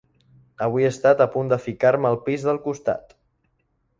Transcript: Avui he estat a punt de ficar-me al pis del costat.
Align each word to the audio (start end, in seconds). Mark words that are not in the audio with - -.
Avui 0.67 0.85
he 0.85 0.89
estat 0.93 1.21
a 1.25 1.27
punt 1.35 1.51
de 1.51 1.59
ficar-me 1.67 2.11
al 2.11 2.19
pis 2.29 2.47
del 2.49 2.61
costat. 2.65 3.17